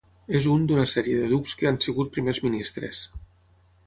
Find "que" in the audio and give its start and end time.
1.59-1.69